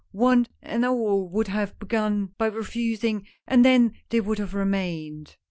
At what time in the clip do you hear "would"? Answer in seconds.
1.29-1.47, 4.19-4.39